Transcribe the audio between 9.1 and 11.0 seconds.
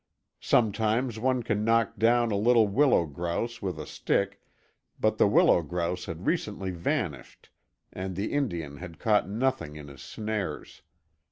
nothing in his snares.